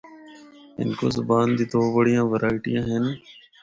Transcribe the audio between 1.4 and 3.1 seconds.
دے دو بڑیاں ورائٹیاں ہن۔